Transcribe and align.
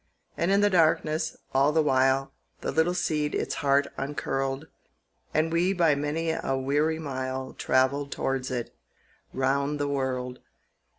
And 0.35 0.49
in 0.49 0.61
the 0.61 0.69
darkness, 0.71 1.37
all 1.53 1.71
the 1.71 1.83
while, 1.83 2.33
The 2.61 2.71
little 2.71 2.95
seed 2.95 3.35
its 3.35 3.53
heart 3.61 3.85
uncurled, 3.99 4.65
And 5.31 5.53
we 5.53 5.73
by 5.73 5.93
many 5.93 6.31
a 6.31 6.57
weary 6.57 6.97
mile 6.97 7.53
Travelled 7.53 8.11
towards 8.11 8.49
it, 8.49 8.75
round 9.31 9.79
the 9.79 9.87
world. 9.87 10.39